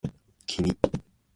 [0.49, 0.73] 君